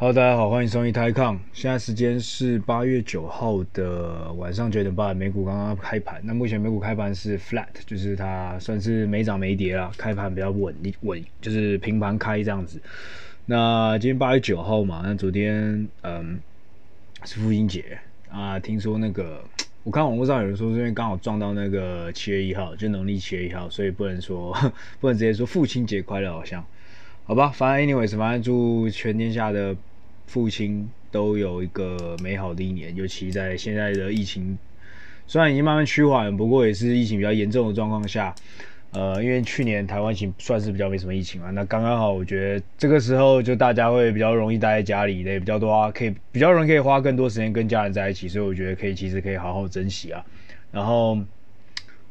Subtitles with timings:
[0.00, 1.36] Hello，大家好，欢迎收听台康。
[1.52, 6.20] 现在时间是八月九号的晚上九点半，美股刚刚开盘。
[6.22, 12.80] 那目前美股开盘是 flat，就是它算是没涨没跌啦，开盘比较稳稳，就是平盘开这样子。
[13.46, 16.38] 那今天八月九号嘛，那昨天嗯
[17.24, 17.98] 是父亲节
[18.30, 19.42] 啊，听说那个
[19.82, 24.56] 我看网络上有人说，是因为刚好撞到那个七月一号，就农历七月一号，所以不能说
[25.00, 26.64] 不能直接说父亲节快乐，好像
[27.24, 27.48] 好吧。
[27.48, 29.74] 反正 anyways，反正祝全天下的。
[30.28, 34.56] 父亲都有一个美好的一年，尤其在现在的疫情
[35.26, 38.32] 虽然已经慢慢趋缓，不过也是疫情比较严重的状况下。
[38.90, 50.24] 呃，因为去年台湾其实算是比较没什么疫情嘛，那刚刚好，我觉得这个时候就大家会比较容易待在家里，也比较多啊，可以比较容易可以花更多时间跟家人在一起，所以我觉得可以其实可以好好珍惜啊。
[50.72, 51.18] 然后，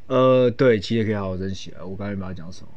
[0.06, 1.84] 呃，对，其实可以好好珍惜啊。
[1.84, 2.70] 我刚才没有讲什么？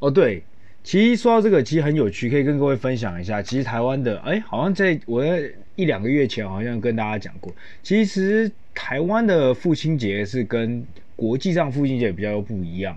[0.00, 0.42] 哦，对。
[0.82, 3.42] 其实说到这个，其实很有趣，可以跟各位分享一下。
[3.42, 5.42] 其实台湾的，哎，好像在我在
[5.76, 12.96] 一两个月前好像跟大家讲过，其实台湾的父亲节是跟国际上父亲节比较不一样。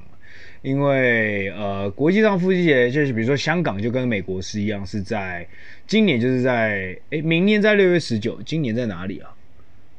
[0.62, 5.46] 因为呃，国际上父亲节就是比如说香港就跟美国是一样，是在
[5.86, 9.30] 今年就是在哎，明年在六月十九，今年在哪里啊？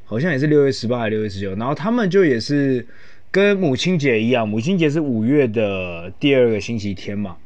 [0.05, 2.85] 好像也是六月十八还是六月十九，然后他们就也是
[3.29, 7.37] 跟母亲节一样，母亲节是五月的第二个星期天嘛。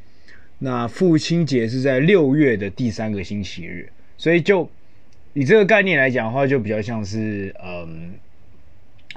[0.62, 4.70] 那父亲节是在六月的第三个星期日，所以就
[5.34, 8.12] 以这个概念来讲的话，就比较像是嗯，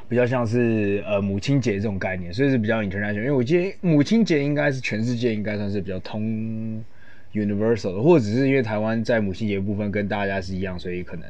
[0.09, 3.17] 比较像是呃母亲节这种概念，所以是比较 international。
[3.17, 6.23] 因为我记得母亲节应该是全世界应该算是比较通
[7.35, 11.29] universal 的，或者是因为台湾在母亲节部分跟大家是一样，所以可能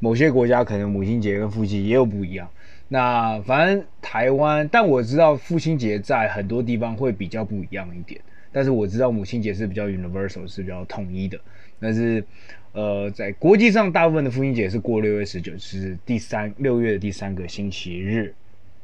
[0.00, 2.46] 某些国家可能母亲节跟父亲节也有不一样。
[2.88, 8.20] 那反正台湾，但我知道父亲节在很多地方会比较不一样一点。
[8.56, 11.38] 但是我知道母亲节是比较 universal，是比较统一的。
[11.78, 12.24] 但是，
[12.72, 18.34] 呃，在国际上，大部分的父亲节是过六月十九，是第三六月的第三个星期日。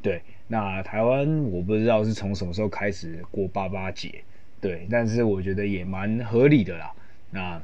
[0.03, 4.23] 对，那台湾我不知道是从什么时候开始过爸爸节，
[4.61, 6.93] 对，但是我觉得也蛮合理的啦。
[7.31, 7.63] 那，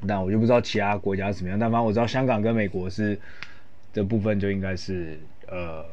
[0.00, 3.16] 那我就不知道其他国家是怎么样，但反正我知道香港跟美国是
[3.92, 5.84] 这部分就应该是呃。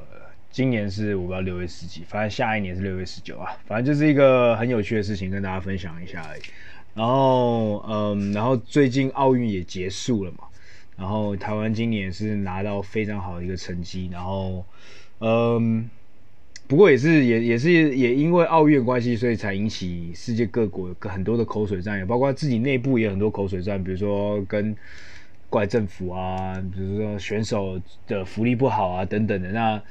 [0.51, 6.41] 今年是我不知道六月十几，反正下一年是六月十九啊，反正就是一个很有趣的事情，跟大家分享一下而已。
[6.95, 10.39] 然后，嗯，然后最近奥运也结束了嘛，
[10.97, 14.65] 然后台湾今年是拿到非常好的一个成绩，然后，
[15.19, 15.87] 嗯，
[16.67, 24.75] 不过也是也也是也因为奥运关系，所以才引起世界各国很多的口水战，也包括自己内部也很多口水战，比如说跟
[25.49, 29.81] 怪政府啊，比如说选手的福利不好啊等等的那。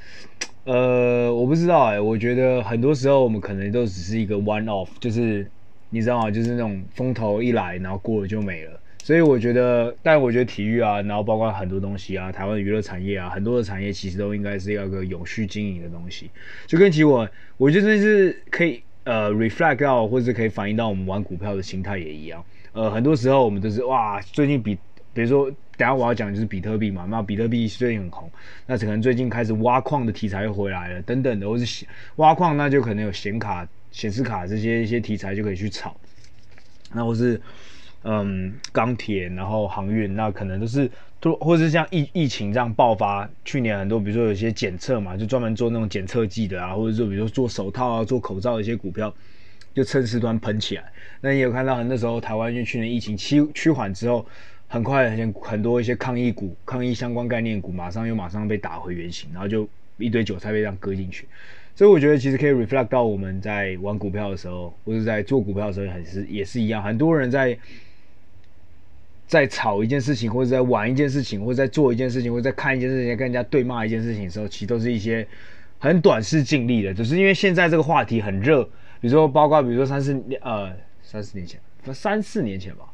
[0.65, 5.49] 呃，我不知道哎、我觉得很多时候我们可能都只是一个 one off，就是
[5.89, 6.29] 你知道吗？
[6.29, 8.79] 就是那种风头一来，然后过了就没了。
[9.01, 16.29] 所以我觉得，但我觉得体育啊，然后包括很多东西啊，台湾娱乐产业啊，很多的产业其实都应该是要个永续经营的东西。
[16.67, 17.27] 就跟其实我，
[17.57, 22.43] 我觉得这是可以呃 reflect 到，或者是可以反映到我们玩股票的心态也一样。
[22.73, 24.77] 呃，很多时候我们都是哇，最近比。
[25.13, 28.31] 比如说，等下我要讲就是比特币嘛，那比特币最近很红，
[28.67, 31.85] 那可能最近开始挖矿的题材又回来了，等等的，或是
[32.17, 35.95] 挖矿，那就可能有显卡、显示卡这些一些题材就可以去炒，
[36.93, 37.41] 那或是
[38.03, 40.89] 嗯钢铁，然后航运，那可能都是
[41.19, 49.11] 都或是像疫疫情这样爆发，去年很多，比如说有些检测嘛，就专门做那种检测剂的啊，或者说比如说做手套啊、做口罩的一些股票，
[49.73, 50.83] 就趁势端喷起来。
[51.19, 54.23] 那也有看到，那时候台湾因为去年疫情趋趋缓之后。
[54.71, 61.27] 很快，很很多一些抗疫股、抗疫相关概念股，马上又马上被打回原形，然后就一堆韭菜被这样割进去。
[61.75, 66.83] 所以我觉得其实可以 reflect 到我们在玩股票的时候，或者在做股票的时候，很是也是一样。
[66.83, 67.57] 很多人在
[69.25, 75.25] 在炒一件事情，或者在玩一件事情，或者在做一件事情，或者在看一件事情，跟人家对骂一件事情的时候，其实都是一些
[75.79, 76.93] 很短视尽力的。
[76.93, 78.63] 只是因为现在这个话题很热，
[79.01, 80.71] 比如说包括比如说三四年呃
[81.01, 81.59] 三四年前，
[81.91, 82.85] 三四年前吧。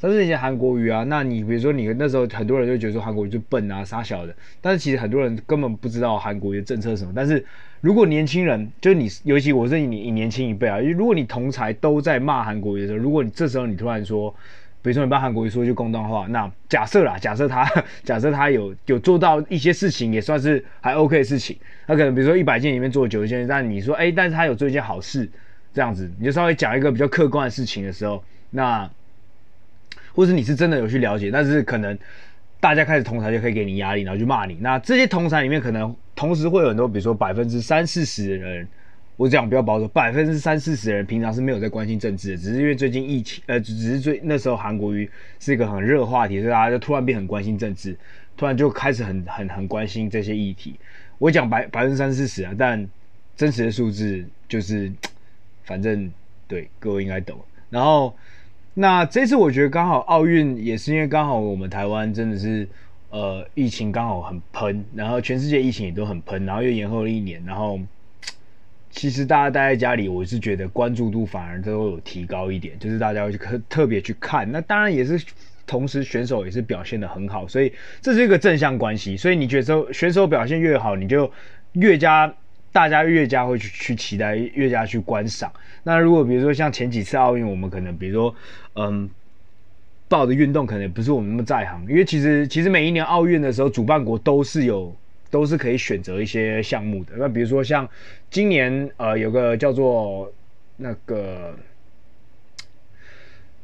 [0.00, 7.12] 但是一些韩国语啊，那你比如说你那时候很多人就觉得说韩国语就笨啊、傻小的，但是其实很多人根本不知道韩国瑜的政策什么。
[7.14, 7.44] 但是
[7.82, 14.34] 如果年轻人，就是你，尤其我是你，你年轻一辈啊，如果你同才都在骂韩国语的时候，如果你这时候你突然说，
[14.80, 17.70] 比如说你帮韩国语说一句公道话，那假设啦，假设他，
[18.02, 21.54] 假设他有有做到一些事情，也算是还 OK 的事情，
[21.86, 25.28] 他可能比如说一百件里面做九十件，但你说哎，但是他有做一件好事，
[25.74, 28.90] 这样子，你就稍微讲一个比较客观的事情的时候，那。
[30.14, 31.96] 或是你是真的有去了解，但是可能
[32.58, 34.54] 大家开始同台就可以给你压力，然后就骂你。
[34.60, 38.68] 那这些同台里面可能同时会有很多，比如说百分之三四十的人，
[39.16, 45.08] 我讲比较保守，百分之三四十的人平常是没有在关心政治的，只是因为最近疫情，呃，只是最那时候韩国瑜
[45.38, 47.96] 是一个很热话题，所以大家就突然变很关心政治，
[48.36, 50.74] 突然就开始很很很关心这些议题。
[51.18, 52.88] 我讲百百分之三四十啊，但
[53.36, 54.90] 真实的数字就是，
[55.64, 56.10] 反正
[56.48, 57.38] 对各位应该懂。
[57.68, 58.14] 然后
[58.80, 62.66] 那这次我觉得刚好奥运也是因为刚好我们台湾真的是
[63.10, 67.78] 呃疫情刚好很喷，然后全世界疫情也都很喷，然后又延后了一年，然后。
[68.92, 74.50] 其实大家待在家里，我是觉得关注度反而都有提高一点，就是大家会去特特别去看。
[74.50, 75.24] 那当然也是
[75.64, 79.16] 同时选手也是表现的很好，所以这是一个正向关系。
[79.16, 81.30] 所以你觉得选手表现越好，你就
[81.74, 82.34] 越加
[82.72, 85.52] 大家越加会去去期待，越加去观赏。
[85.82, 88.34] 那如果比如说像前几次奥运，我们可能比如说
[88.74, 89.08] 嗯
[90.08, 94.94] 报的运动可能也不是我们那么在行，因为其实其实每一年奥运的时候，主办国都是有。
[95.30, 97.12] 都是可以选择一些项目的。
[97.16, 97.88] 那比如说像
[98.32, 100.28] 今年呃有个叫做
[100.76, 101.54] 那个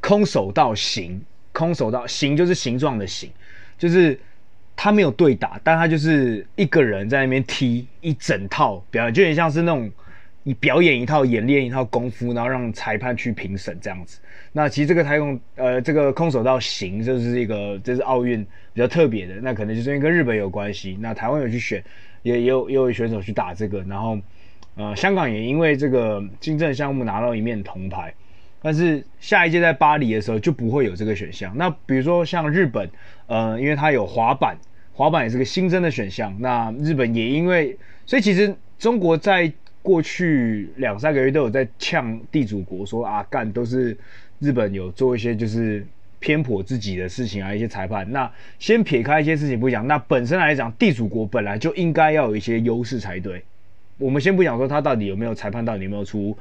[0.00, 1.20] 空手道形，
[1.50, 3.32] 空手道形就是形状的形，
[3.76, 4.16] 就是
[4.76, 9.90] 他没有对打，但他就是一个人在那边踢一整套表演，就有点像是那种
[10.42, 14.20] 你表演一套演练一套功夫，然后让裁判去评审这样子。
[14.52, 20.96] 那其实这个太空呃这个空手道行就是一个这是奥运比较特别的，那可能就是因为跟日本有关系。
[21.00, 21.82] 那台湾有去选，
[22.22, 24.18] 也也有也有选手去打这个，然后
[24.76, 28.14] 呃香港也因为这个金正项目拿到一面铜牌，
[28.66, 31.56] 但是下一届在巴黎的时候就不会有这个选项。
[31.56, 32.90] 那比如说像日本，
[33.28, 34.56] 呃因为它有滑板，
[34.92, 36.34] 滑板也是个新增的选项。
[36.40, 39.52] 那日本也因为，所以其实中国在
[39.82, 43.96] 过去两三个月都有在呛地主国说啊干都是。
[44.38, 45.82] 日本有做一些就是
[46.20, 48.06] 偏颇自己的事情啊，一些裁判。
[48.12, 53.42] 那先撇开一些事情不讲，那本身来讲，地主国本来就应该要有一些优势才对。
[53.96, 56.36] 我们先不讲说他到底有没有裁判，到底有没有出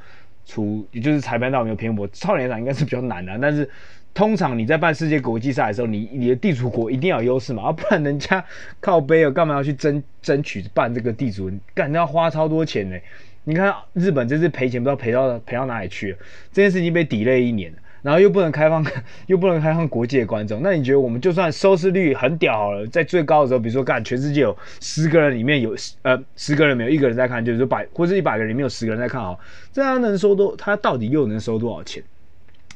[0.45, 2.07] 出，也就是裁判到有没有偏颇。
[2.09, 3.69] 超联场应该是比较难的，但是
[4.13, 8.43] 通常你在办世界国际赛的时候，你你的地主国一定要有优势嘛，啊，不然人家
[8.79, 11.51] 靠杯啊，干嘛要去争 争取办这个地主？
[11.73, 12.97] 干要花超多钱呢？
[13.43, 16.17] 你看日本这次赔钱，不知道赔到赔到哪里去了，
[16.51, 17.77] 这件事情被抵赖一年了。
[18.05, 18.85] 然后又不能开放，
[19.25, 20.61] 又不能开放国际的观众。
[20.61, 29.35] 那你觉得我们就算收视率很屌了，在最高的时候，比如说干全世界有十个人里面有呃十个人没有一个人在看，就是说百或者一百个人里面有十个人在看哦，
[29.73, 30.55] 这样能收多？
[30.55, 32.03] 他到底又能收多少钱？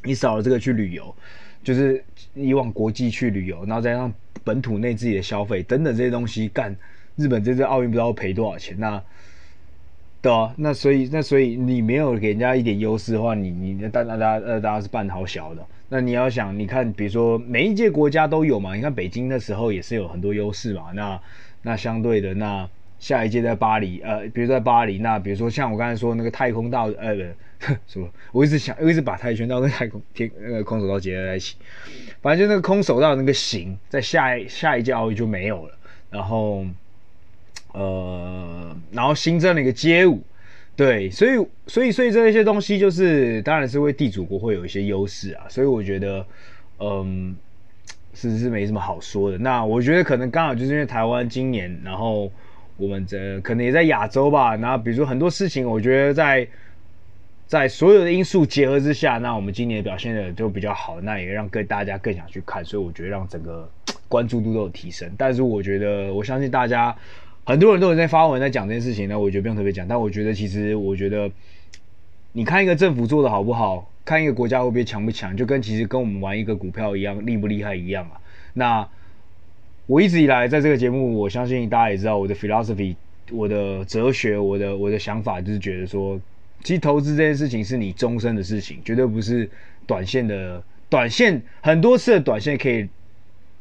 [0.04, 1.16] 你少了这个去旅游，
[1.64, 2.04] 就是
[2.34, 4.12] 以往国际去旅游，然后再让
[4.44, 6.76] 本土内自己的消费等等这些东西干，
[7.16, 8.76] 日本这次奥运不知道赔多少钱？
[8.80, 9.00] 那。
[10.22, 15.66] 对啊，那所以那所以你没有给人家一点优势的话，你你大大家呃大家是半好小的。
[15.88, 20.92] 那你要想，你看，比如说每一届国家都有嘛，你看北京那时候也是有很多优势嘛。
[20.94, 21.18] 那
[21.62, 22.70] 那相对的，那
[23.00, 27.16] 下一届在巴黎，呃，比如在巴黎，那比如说像我刚才说那个太空道，呃，
[27.88, 28.06] 什么？
[28.34, 31.56] 我一直想，我一直把跆拳道跟太空天那个空手道结合在一起。
[32.22, 35.78] 反正就那个空手道那个型，在下一下一届奥运就没有了。
[36.10, 36.66] 然后。
[37.72, 40.24] 呃，然后新增了一个街舞，
[40.76, 46.26] 对，所以所以所以这一些东西就是，当然是为地主国会有一些优势啊，所以我觉得，
[46.80, 47.36] 嗯，
[48.16, 49.38] 是是没什么好说的。
[49.38, 52.32] 那我觉得可能刚好就是因为台湾今年，然后
[52.76, 56.48] 我们这可能也在亚洲吧，然后比如说很多事情，我觉得在
[57.46, 63.70] 在所有的因素结合之下，那我们今年表现的就比较好，那也让更大家更想去看，所以我觉得让整个
[64.08, 65.08] 关注度都有提升。
[65.16, 66.96] 但是我觉得，我相信大家。
[67.50, 69.88] 很多人都有在发文在讲这件事情，那我觉得不用特别讲。
[69.88, 71.32] 但我觉得其实，我觉得
[72.32, 78.22] 你看一个政府做的好不好，看一个国家会不会强不强，就跟其实跟我们玩一个股票一样，厉不厉害一样啊。
[78.54, 78.88] 那
[79.88, 82.96] 我一直以来在这个节目，我相信大家也知道我的 philosophy，
[83.32, 86.22] 我的哲学，我的我的想法就是觉得说，
[86.64, 89.50] 其实投资这件事情是你终身的事情，绝对不是
[89.88, 90.64] 短线的。
[90.88, 92.88] 短线很多次的短线可以。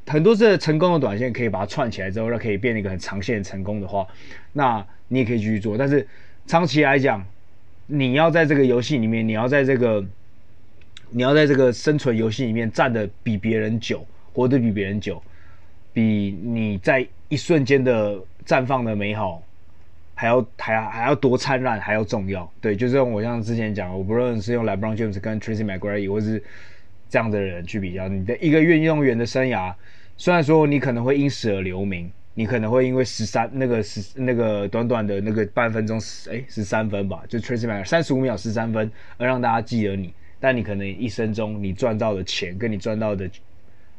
[0.08, 4.06] 很多次成功的短线可以把它串起来之后，让可以变成一个很长线成功的话，
[4.54, 5.76] 那你也可以继续做。
[5.76, 6.06] 但是
[6.46, 7.22] 长期来讲，
[7.86, 10.02] 你要在这个游戏里面，你要在这个，
[11.10, 15.22] 你要在这个生存游戏里面站的比别人久，活得比别人久，
[15.92, 19.42] 比你在一瞬间的绽放的美好
[20.14, 22.50] 还要还要还要多灿烂，还要重要。
[22.62, 26.42] 对，就是用我像之前讲，我不论是用 LeBron James 跟 Tracy McGrady 或是
[27.10, 29.74] 这样的人去比较，你的一个运动员的生涯。
[30.20, 43.30] 虽然说你可能会因此而留名，你可能会因为十三那个十那个短短的那个半分钟十哎十三分吧，就 Tracy McGrady 三十五秒十三分而让大家记得你，但你可能一生中你赚到的钱跟你赚到的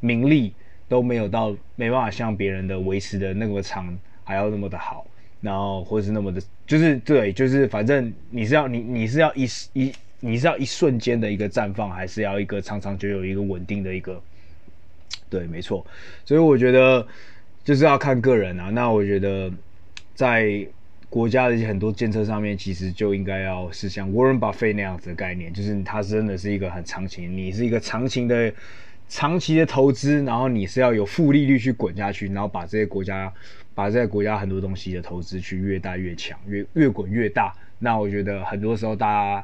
[0.02, 0.54] 名利
[0.90, 5.08] 都没有到没办法像别人的维持的那么长还要那么的好，
[5.40, 14.22] 然后或者是那么的，就是对，就是反正你是要你你是要一一你是要一瞬间的一个绽放，还是要一个长长久久一个稳定的一个？
[15.30, 15.86] 对，没错。
[16.26, 17.06] 所以我觉得
[17.64, 18.70] 就是要看个人啊。
[18.70, 19.52] 那我觉得
[20.16, 20.66] 在
[21.10, 28.54] 国家的一些很多建设上面，其实就应该要是像 Warren Buffett 那样子的概念，就是它真的是一个很长期，你是一个长期的。
[29.12, 33.34] 长期的投资，然后你是要有负利率去滚下去，然后把这些国家，
[33.74, 37.52] 把这些国家很多东西的投资去越大越强，越越滚越大。
[37.80, 39.44] 那我觉得很多时候大家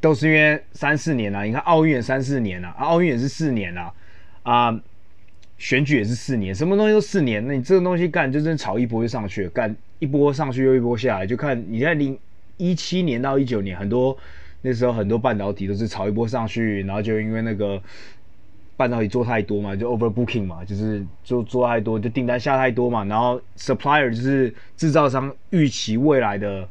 [0.00, 3.92] 都是因为三四年啊，你看奥运三四年啊，奥运也是四年啊，
[4.44, 4.80] 啊，
[5.62, 12.18] 选举也是四年，什么东西都四年，那你这个东西干就真炒一波就上去了，干一波上去又一波下来，就看你在零
[12.56, 14.18] 一七年到一九年，很多
[14.62, 17.80] 那时候很多半导体都是炒一波上去，然后就因为那个。
[18.74, 26.66] 半导体做太多嘛，就 overbooking 嘛，就是做做太多，就订单下太多嘛，然后 supplier 就是制造商预期未来的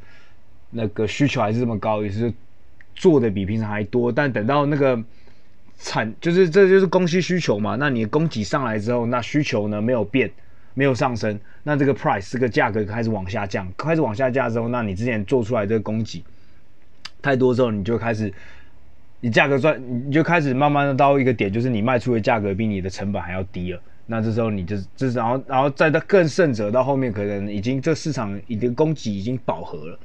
[0.71, 2.33] 那个需求还是这么高，也是
[2.95, 5.01] 做的比平常还多，但等到那个
[5.83, 10.31] 产就是这就是供需需求嘛，那你供给上来之后，那需求呢没有变，
[10.73, 16.23] 没有上升，那这个 price 这个价格开始往下降，开始往下降之后，那你之前做出来这个供给
[17.21, 18.33] 太多之后，你就开始。
[19.23, 23.79] 你价格赚，你就开始慢慢的到一个点，就是你卖出的价格比你的成本还要低了。
[24.07, 29.99] 那这时候你就，就是然后，然后再到更甚者，到后面可能已经这市场已经供给已经饱和了。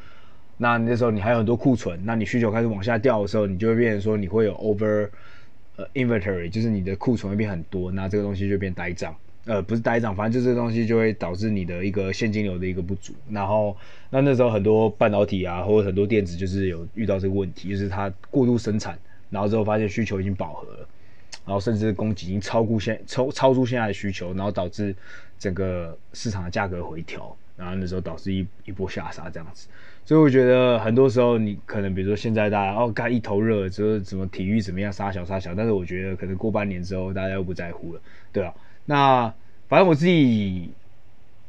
[0.59, 5.09] 那那时候你还有很多库存，那你需求开始往下掉的时候，你就会变成说你会有 over
[5.77, 9.15] 呃 inventory，就是你的库存会变很多，那这个东西就变呆账。
[9.45, 13.15] 呃，不是呆账，反正就这东西就会导致你的一个现金流的一个不足。
[13.31, 13.77] 然后，
[14.11, 18.99] 那那时候很多半导体啊，或者很多电子就是有遇到这个问题，就是它过度生产，
[19.31, 20.89] 然后之后发现需求已经饱和了，
[21.45, 24.93] 然后甚至供给已经超过现超超出现在的需求，然后导致
[25.39, 29.69] 整个市场的价格回调，然后那时候导致一一波下杀这样子。
[30.07, 38.01] 所以我觉得很多时候你可能比如说现在大家哦干一头热，就是什么体育怎么样杀小杀小，但是我觉得可能过半年之后大家又不在乎了，
[38.33, 38.55] 对啊。
[38.85, 39.35] 那
[39.69, 40.71] 反正我自己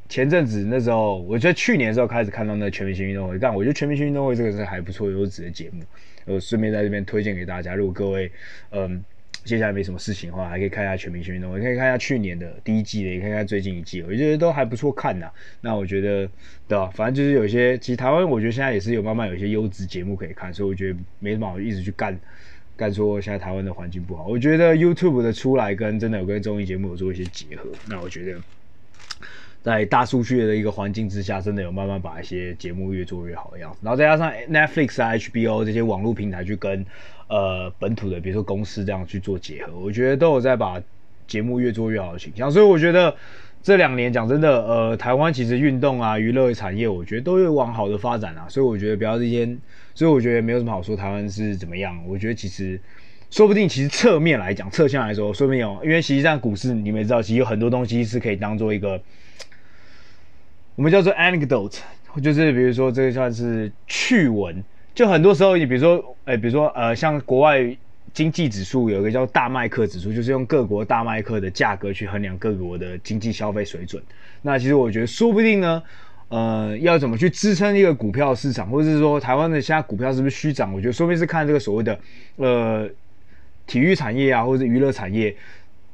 [0.10, 5.84] 前阵子那时候，我觉得去年的时候开始看到那全明星运动会，但我觉得全明星运动会这个是还不错优质的节目，
[6.26, 7.76] 呃，顺便在这边推荐给大家。
[7.76, 8.32] 如果各位
[8.72, 9.04] 嗯
[9.48, 15.32] 接下来没什么事情的话，还可以看一下全明星运动会，可以看一下去年的第一季的，也可以看一下最近一季，我觉得都还不错看呐。
[15.62, 16.30] 那我觉得
[16.68, 16.92] 对吧？
[16.94, 22.20] 反正就是有些，其实台湾我觉得现在也是有慢慢有一些优质节目可以看，所以我觉得没什么好一直去干。
[22.76, 28.40] 干说现在台湾的环境不好，我觉得 YouTube 的出来跟真的有跟综艺节目有做一些结合，那我觉得
[29.64, 33.80] 在大数据的一个环境之下，真的有慢慢把一些节目越做越好的样子。
[33.82, 36.86] 然后再加上 Netflix 啊、HBO 这些网络平台去跟
[37.28, 40.82] 呃本土的，比如说公司这样去做结合，我觉得都有在把
[41.28, 42.50] 节目越做越好的倾向。
[42.50, 43.16] 所以我觉得
[43.62, 48.46] 这两年讲真的，呃，台湾其实运动啊、娱乐产业，我觉得都会往好的发展啊。
[48.48, 49.58] 所以我觉得不要这些。
[49.94, 52.00] 所以我觉得没有什么好说，台湾是怎么样？
[52.08, 52.80] 我觉得其实，
[53.32, 59.02] 说不定其实侧面来讲，侧向来说，说不定有，因为实际上股市你们也知道，其实有很多东西是可以当做一个，
[60.76, 61.80] 我们叫做 anecdote，
[62.22, 64.64] 就是比如说这个算是趣闻。
[64.98, 67.64] 就很多时候，你比如说，哎，比如说呃，像国外
[68.16, 74.02] 经济指数有一个叫大麦克指数，就是用各国大麦克的价格去衡量各国的经济消费水准。
[74.42, 75.84] 那其实我觉得，说不定呢。
[76.30, 80.74] 呃，要怎么去支撑一个股票市场，或者是说台湾的现在股票是不是虚涨？
[80.74, 82.00] 我觉得说不定是看这个所谓的
[82.38, 82.90] 呃
[83.68, 85.34] 体育产业啊，或者娱乐产业，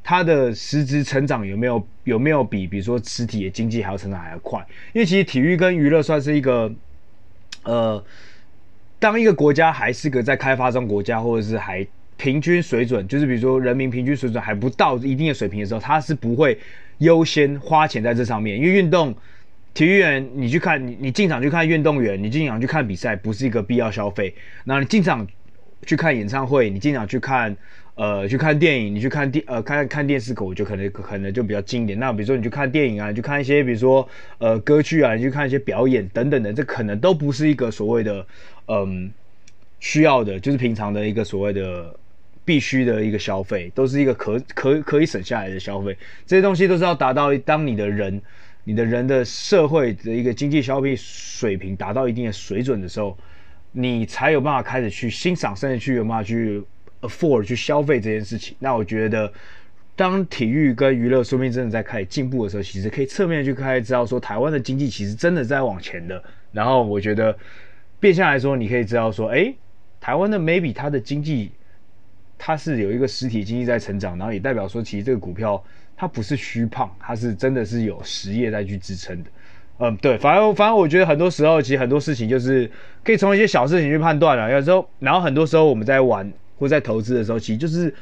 [0.01, 4.65] 它的实质成长有没有有没有比比如说实体的经济还要成长还要快？
[4.93, 6.71] 因为其实体育跟娱乐算是一个
[7.63, 8.03] 呃，
[9.03, 16.57] 当一个国家还是个在开发中国家，或者是还平均水准，就是比如说人民平均水准还不到一定的水平的时候，他是不会
[16.99, 19.13] 优先花钱在这上面，因为运动。
[19.73, 24.33] 体育员，你去看你，你进场去看运动员，你进场去看比赛，不是一个必要消费。
[24.63, 25.27] 那你进场
[25.85, 27.57] 去看演唱会，你进场去看，
[27.95, 31.99] 呃，去看电影，你去看电，呃，看看电视，我就可能可能就比较经典。
[31.99, 34.07] 那比如说你去看电影啊，去看一些，比如说
[34.39, 38.25] 呃歌剧啊，你去看一些表演等等的，这可能都不是一个所谓的
[38.67, 39.11] 嗯
[39.79, 41.95] 需要的，就是平常的一个所谓的
[42.43, 45.97] 必须的一个消费，都是一个可可可以省下来的消费。
[46.25, 48.21] 这些东西都是要达到当你的人。
[48.65, 53.17] 你的人的社会的一个经济消费水平达到一定的水准的时候，
[53.73, 56.63] 你才有办法开始去欣赏，甚至去有办法去
[57.03, 58.55] afford 去消费这件事情。
[58.57, 59.31] 那我觉得，
[59.95, 66.21] 当体育跟娱乐说明真的在开始进步的时候，其实可以侧面去开始知道说，台湾的经济其实真的在往前的。
[66.51, 67.37] 然后我觉得，
[67.99, 69.55] 变相来说，你可以知道说，诶，
[70.01, 71.51] 台湾的 maybe 它的经济，
[72.37, 75.63] 它是有一个实体经济在成长，然后也代表说，其实这个股票。
[75.95, 79.29] 它不是虚胖，它是真的是有实业在去支撑的。
[79.77, 82.69] 嗯，对，反正反正我觉得很多时候其实很多事情就是
[83.03, 84.51] 可以从一些小事情去判断了。
[84.51, 87.93] 有时候，然后很多时候我们在玩或在投资的时候，其实就是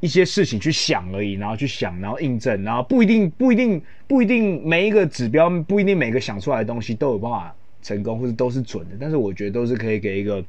[0.00, 10.44] 一些事情去想而已，然后去想，然后印证，然后不一定不一定不一定每一个指标不一定每个想出来的东西都有办法成功或者都是准的，但是我觉得都是可以给一个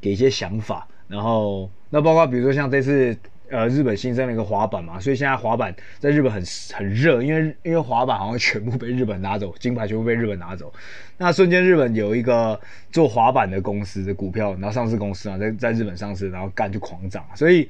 [0.00, 0.86] 给一些想法。
[1.08, 3.16] 然后那包括比如说像这次。
[3.50, 10.72] 呃，日本新增了一个滑板嘛，所以现在滑板在日本很很热，因为因为滑板好像全部被日本拿走，金牌全部被日本拿走，
[11.18, 12.58] 那瞬间日本有一个
[12.90, 17.68] 做滑板的公司的股票，然后上市公司啊，在在日本上市，然后干就狂涨，所以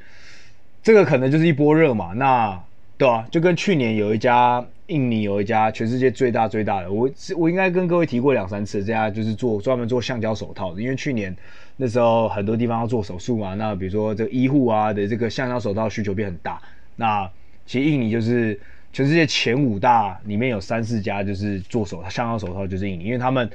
[0.80, 2.62] 这个可能就是一波热嘛，那
[2.96, 11.36] 对啊，就跟去年有一家印尼有一家全世界最大最大的，我我应该跟各位提过两三次，这家就是做专门做橡胶手套的，因为去年。
[11.76, 16.60] 那时候很多地方要做手术嘛，那比如说这个医护啊的这个橡胶手套需求变很大。
[16.96, 17.28] 那
[17.66, 18.58] 其实印尼就是
[18.92, 23.50] 全世界前五大里面有三四家就是做手橡胶手套就是印尼，因为他们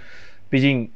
[0.50, 0.90] 毕竟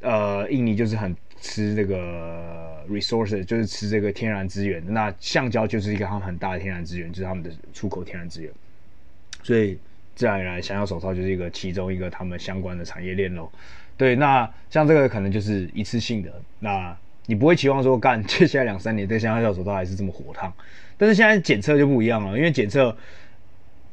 [0.00, 4.80] 呃印尼就是很吃这个 resources，就是吃这个天然资源。
[4.86, 8.52] 那橡胶就是一个他们很大的天然资源，就是他们的出口天然资源。
[9.42, 9.76] 所以
[10.14, 13.50] 自然而然橡胶手套就是一个其中一个他们相关的产业链喽。
[14.02, 16.92] 对，那像这个可能就是一次性的，那
[17.26, 20.52] 你不会期望说干接下来两三年这橡胶手都还是这么火烫，
[20.98, 22.96] 但是现在检测就不一样了，因为检测，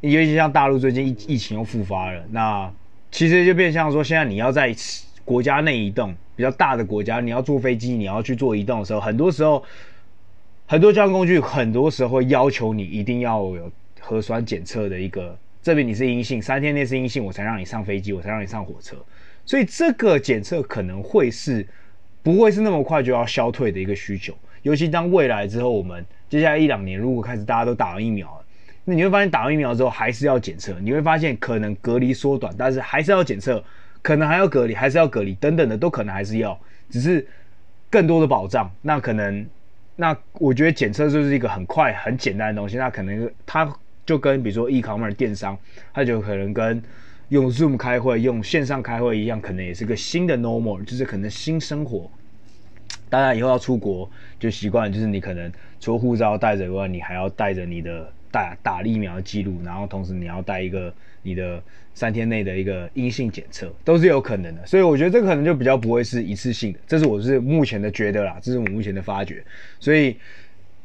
[0.02, 2.74] 尤其像大陆最近疫疫情又复发了，那
[3.12, 4.76] 其实就变相说，现在你要在
[5.24, 9.64] 国家内移动，比较大的国家，你要坐飞机，你要去做移动的时候，很多时候
[10.66, 18.96] 很多交通工具，很多时候会要求你一定要有核酸检测的一个，证明你是阴性，三天内是阴性，我才让你上飞机，我才让你上火车。
[19.50, 21.66] 所以这个检测可能会是
[22.22, 28.46] 不会是那么快就要消退的一个需求，尤其当未来之后，我们接下来一两年如果开始大家都打完疫苗了，
[28.86, 33.64] 那你会发现打完疫苗之后还是要检测，你会发现可能隔离缩短，但是还是要检测，
[34.04, 36.56] 可能还要隔离，还是要隔离等等的都可能还是要，
[36.92, 37.26] 只是
[37.90, 38.72] 更多的保障。
[38.84, 39.44] 那可能，
[39.96, 43.68] 那我觉得检测就是一个很快很简单的东西，那可能它
[44.06, 45.58] 就跟比如说 e-commerce 电商，
[45.92, 46.80] 它就可能跟。
[47.30, 52.10] 用 Zoom 开会，用线上开会一样，可能也是个新的 normal，就是可能新生活。
[53.10, 61.62] 当然以后要出国就习惯，就是你可能除了护照带着以外，你还要带着你的打打疫苗记录，然后同时你要带一个你的
[61.94, 64.66] 三天内的一个阴性检测，都是有可能的。
[64.66, 69.44] 所以我觉得这个可能就比较不会是一次性的，这是我是目前的觉得啦，这是我目前的发觉。
[69.80, 70.18] 所以。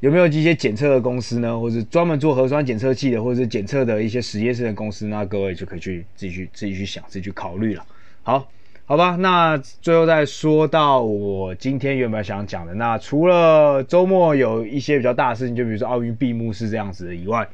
[0.05, 1.59] 有没有一些检测的公司呢？
[1.59, 5.07] 或者专门做核酸检测器的，或者是检测的一些实验室的公司？
[5.07, 7.83] 那各位就可以去自己去自己去想，自己去考虑了。
[8.23, 8.47] 好，
[8.85, 9.17] 好吧。
[9.17, 17.49] 那最后再说到我今天原本想讲的，那除了周末有一些比较大的事情，就比如说奥运闭幕式这样子的以外。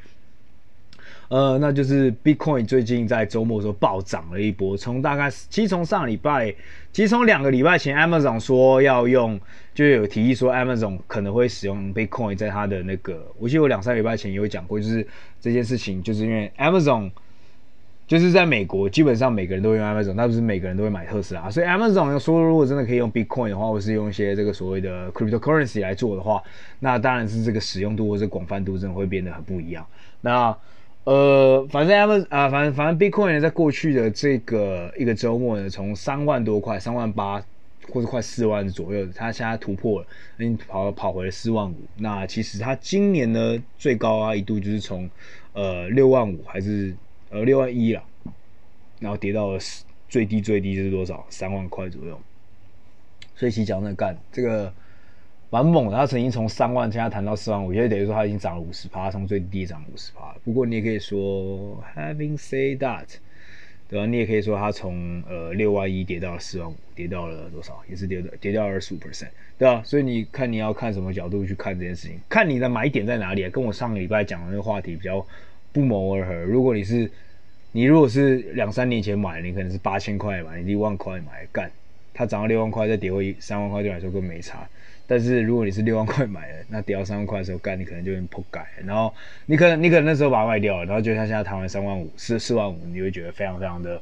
[1.30, 6.52] 呃，那就是 Bitcoin 最近在周末的时候暴涨了一波，从大概其实从上礼拜，
[6.92, 9.40] 其实从两个礼拜前，Amazon 说要用，
[9.72, 15.06] 就有提议说 Amazon 可能会使用 Bitcoin 在它的那个，我记得我两三礼拜前有讲过，就是
[15.40, 17.12] 这件事情，就是因为 Amazon
[18.08, 26.42] 就是在美国，基本上每个人都会用 Amazon，那不是每个人都会买特斯拉，所以 Amazon 说如果真的可以用 Bitcoin 的话，或是用一些这个所谓的 Cryptocurrency 来做的话，
[26.80, 29.86] 那当然是这个使用度或者广泛度真的会变得很不一样。
[30.22, 30.52] 那
[31.04, 37.42] 呃，反正他们啊，反正反正 Bitcoin，在过去的这个一个周末呢，从三万多块、三万八
[37.88, 40.06] 或者快四万左右，它现在突破了，
[40.38, 41.74] 已经跑跑回了四万五。
[41.96, 45.08] 那其实它今年呢，最高啊一度就是从
[45.54, 46.94] 呃六万五还是
[47.30, 48.02] 呃六万一了，
[49.00, 49.58] 然后跌到了
[50.08, 51.26] 最低最低是多少？
[51.30, 52.20] 三万块左右。
[53.34, 54.72] 所以其实讲真的干这个。
[55.50, 60.32] 蛮猛的，他曾经从三万现在谈到四万五，也等于说他已经涨了五十趴，从最低涨了五十趴。
[60.44, 63.06] 不过你也可以说，having said that，
[63.88, 64.06] 对吧？
[64.06, 67.82] 你也可以说他从呃六万一跌到了四万五，跌到了多少？
[67.90, 69.82] 也是跌的跌掉二十五 percent，对吧？
[69.84, 73.50] 所以你看你要看什么角度去看这件事情，看你的买点在哪里啊？
[73.50, 75.26] 跟我上个礼拜讲的那个话题比较
[75.72, 76.32] 不谋而合。
[76.32, 77.10] 如果你是
[77.72, 81.68] 你如果是两三年前买，你可能是八千块买，你一万块买干，
[82.14, 84.68] 它涨到六万块再跌回三万块，对来说更没差。
[85.10, 88.64] 但是如果你是六万块买的，那跌到三万块的时候干，你可能就会破盖。
[88.86, 89.12] 然后
[89.46, 94.00] 你可能你可能那时候把它卖掉了，然后就像现在谈完三万五四四万五，你会觉得非常非常的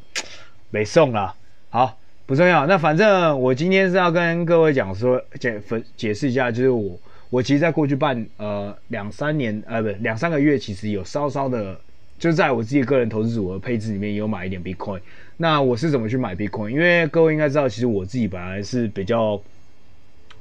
[0.68, 1.35] 没送了。
[1.71, 2.66] 好，不重要。
[2.66, 11.75] 那反正我今天是要跟各位讲说解分解释一下，就是我我其实在过去半呃两三年呃不两三个月，其实有稍稍的
[12.18, 15.01] 就在我自己个人投资组合配置里面有买一点 Bitcoin。
[15.38, 16.68] 那我是怎么去买 Bitcoin？
[16.68, 19.40] 因为各位应该知道，其实我自己本来是比较。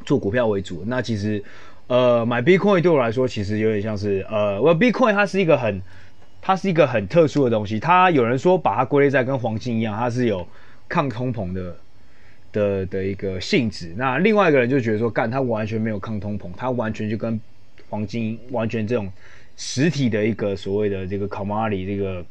[0.07, 1.43] 做股票为主，那其实，
[1.87, 5.81] 呃，买 Bitcoin 对我来说其实有点像是，呃，我 Bitcoin 它是一个很，
[6.41, 7.77] 它是一个很特殊的东西。
[7.77, 10.47] 它有人说把它归类在跟黄金一样，它是有
[10.87, 11.75] 抗通膨的
[12.53, 13.93] 的的一个性质。
[13.97, 17.37] 那另外一个人就觉得说，干它完全没有抗通膨，它完全就跟
[17.89, 19.11] 黄金完全这种
[19.57, 22.25] 实体的一个所谓的这个 commodity 这个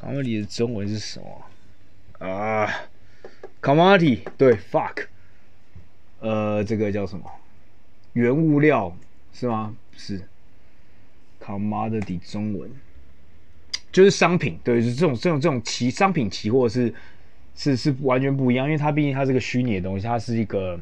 [0.00, 2.66] commodity 的中文是什么啊
[3.60, 5.06] ？commodity 对 fuck，
[6.24, 7.24] 呃，这个叫什么？
[8.14, 8.96] 原物料
[9.32, 9.76] 是吗？
[9.94, 10.22] 是。
[11.44, 12.70] commodity 中文
[13.92, 16.94] 就是商品，对，就是这种这种这种期商品期货是
[17.54, 20.80] 是是完全不一样，因为它毕竟它是个虚拟的东西，它是一个，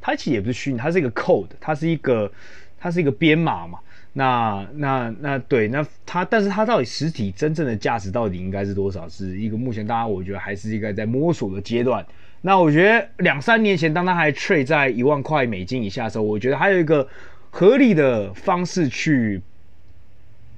[0.00, 2.30] 它其实也不是虚拟，它是一个 code，它是一个
[2.78, 3.80] 它是一个编码嘛。
[4.12, 9.08] 那那那对，那它但是它到底实体真正的价值到底应该是多少？
[9.08, 12.06] 是一个目前大家我觉得还是一个在摸索的阶段。
[12.40, 17.06] 那我觉得两三年前当它还 trade 在一万块美金以下的时候，我觉得还有一个
[17.50, 19.40] 合理的方式去。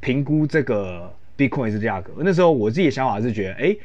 [0.02, 3.76] 评估这个 Bitcoin 的价格，那时候我自己的想法是觉得，哎，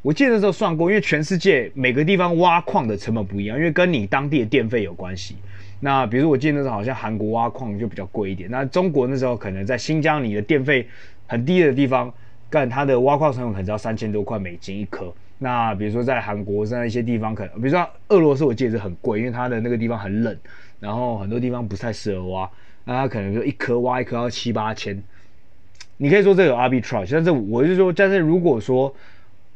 [0.00, 5.34] 我记得那时候算过，因为全世界每个地方挖矿的成本不一样，因为跟你当地的电费有关系。
[5.80, 10.86] 那比如我记得那时候好像韩国挖矿就比较贵一点，那中国那时候可能在新疆，你的电费
[11.26, 12.14] 很低的地方，
[12.48, 15.12] 干它的挖矿成本可能只要三千多块美金一颗。
[15.38, 20.36] 那比如说在韩国在一些地方，可能比如说俄罗斯，我戒指很贵，因为它的那个地方很冷，
[20.80, 22.50] 然后很多地方不太适合挖，
[22.84, 25.02] 那它可能就一颗挖一颗要七八千。
[25.98, 28.94] 你可以说这有 arbitrage，但是我就说，但是如果说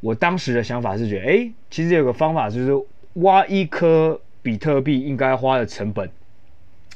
[0.01, 2.73] 我当时的想法是觉得，哎，其实有个方法就是
[3.15, 6.11] 挖一颗比特币应该花的成本，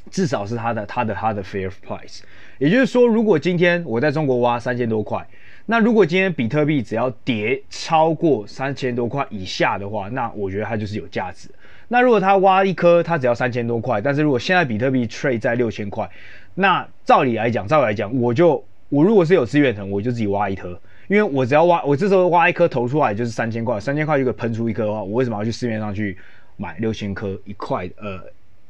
[0.09, 2.21] 至少是它的它的它的 fair price。
[2.57, 5.27] 也就是说，如果今天我在中国挖三千多块，
[5.65, 11.49] 那如果今天比特币只要跌超过三千多块以下的话，那我觉得它就是有价值。
[11.87, 16.09] 那如果他挖一颗，它只要三千多块，但是如果现在比特币 trade 在六千块，
[16.53, 18.63] 那照理来讲，照理来讲，我就。
[18.89, 26.15] 我如果是有资源层，我就自己挖一颗，因为我只要挖，我这时候挖一颗投出来就是三千块，三千块就可以喷出一颗的话，我为什么要去市面上去
[26.55, 28.19] 买六千颗一块呃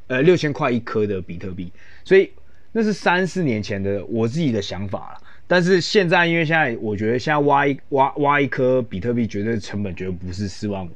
[0.06, 1.70] 呃六千块一颗的比特币？
[2.02, 2.32] 所以
[2.72, 5.22] 那是三四年前的我自己的想法了。
[5.46, 10.90] 但是现在，因为现在我觉得现在挖一挖挖一颗比特币，绝对成本绝对不是四万五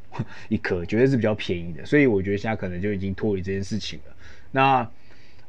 [0.49, 1.85] 一颗，绝对是比较便宜的。
[1.85, 4.15] 所以我觉得现在可能就已经脱离这件事情了。
[4.51, 4.89] 那。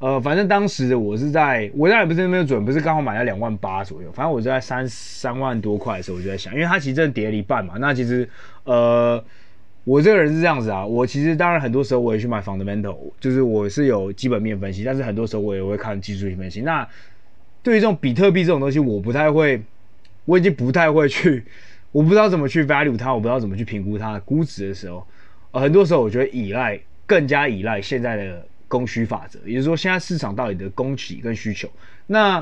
[0.04, 4.12] 呃，反正当时我是在，我当然不是那么准，不是刚好买了两万八左右。
[4.12, 7.76] 反正我就在三三万多块的时候，我就在想，因为它其实真的跌了一半嘛。
[7.78, 8.28] 那其实，
[8.64, 9.24] 呃，
[9.84, 16.62] 我这个人是这样子啊，我其实当然很多时候我也去买 fundamental，就是我是有基本面分析，但是很多时候我也会看技术性分析。
[16.62, 16.88] 那
[17.63, 19.62] 对于这种比特币这种东西，我不太会，
[20.26, 21.43] 我已经不太会去，
[21.91, 25.06] 我不知道怎么去 value 它，我不知道怎么去评估它的估值的时候，
[25.52, 28.45] 呃，很多时候我觉得依赖，更加依赖现在的。
[28.71, 31.69] 供需法则，也就是说，现在市场到底的供给跟需求。
[32.08, 32.39] 那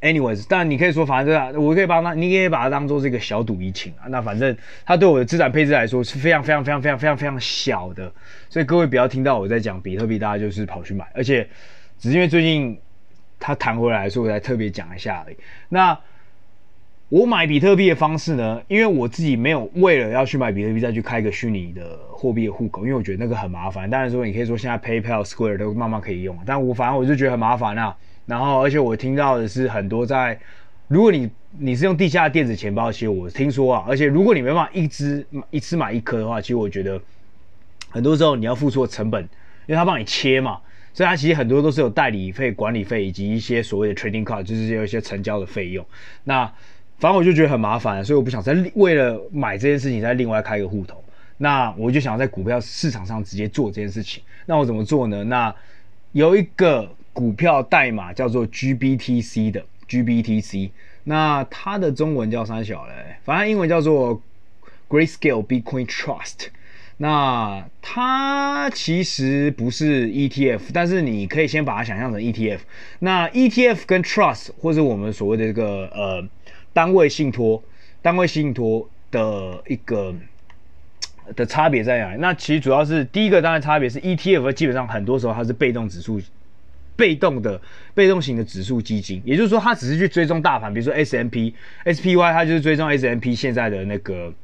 [0.00, 4.06] ，anyways，但你可以说，反正我可以把它，你可以把它当做是一个小赌怡情啊。
[4.08, 8.12] 那反正它对我的资产配置来说是非常非常非常非常非常非常小的。
[8.48, 11.04] 所以各位不要听到我在讲比特币，大家就是跑去买。
[11.12, 11.48] 而且
[11.98, 12.78] 只是因为最近
[13.38, 15.36] 它弹回来，所以我才特别讲一下而已。
[15.68, 15.98] 那。
[17.08, 18.60] 我买比特币的方式呢？
[18.66, 23.88] 因为我自己没有为了要去买比特币再去开一个虚拟的货币的户口，因为我觉得那个很麻烦。
[23.88, 27.96] 当然说你可以说现在 PayPal、Square 都慢慢可以用，但我反正我就觉得很麻烦啊。
[28.26, 30.36] 然后而且我听到的是很多在，
[30.88, 37.00] 如果你你是用地下电子钱包，其实我听说啊，而且如果你没办法一支一次买一颗的话，其实我觉得
[37.88, 39.22] 很多时候你要付出的成本，
[39.66, 40.58] 因为他帮你切嘛，
[40.96, 45.84] 所以它其实很多都是有代理费、管理费以及一些所谓的 trading card，就是有一些成交的费用。
[46.24, 46.46] 那
[46.98, 51.04] 反正我就觉得很麻烦，所以我不想再为了买这件事情再另外开一个户头。
[51.36, 54.22] 那我就想在股票市场上直接做这件事情。
[54.46, 55.22] 那我怎么做呢？
[55.24, 55.54] 那
[56.12, 60.70] 有一个股票代码叫做 GBTC 的 GBTC，
[61.04, 64.22] 那它的中文叫三小嘞，反正英文叫做
[64.88, 66.46] Grayscale Bitcoin Trust。
[66.98, 72.60] 那它其实不是 ETF，但是你可以先把它想象成 ETF。
[73.00, 76.28] 那 ETF 跟 Trust 或者我们所谓的这个呃。
[76.76, 77.64] 单位信托，
[78.02, 80.14] 单位信托的一个
[81.34, 82.20] 的差别在哪里？
[82.20, 86.20] 那其实主要是第一个，当然差别是 ETF 基本上很多时候它是被动指数，
[86.94, 87.58] 被动的
[87.94, 91.54] 被动型的指数基金，也就是说它只是去追踪大盘，比如说 S M P、
[91.86, 94.34] SPY，它就是追踪 S M P 现在的那个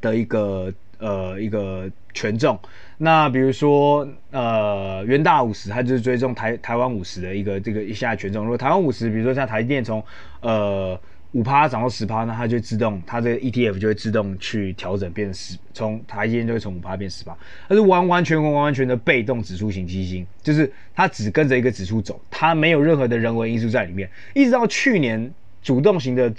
[0.00, 2.58] 的一个呃一个权重。
[2.98, 8.44] 那比如说呃元大五十，它就是追踪台台湾五十的一个这个一下权重。
[8.44, 10.02] 如果台湾五十，比如说像台电从
[10.40, 10.98] 呃
[11.32, 17.36] 五趴涨到十趴，那它就自动，它这个 ETF 就会自动去调整，变十，从台积电就会从五趴变十趴。
[17.68, 24.08] 它是完完全完完全的被动指数型基金，就是它只跟着一个指数走，它没有任何的人为因素在里面。
[24.32, 25.30] 一直到去年
[25.62, 26.32] 主动型的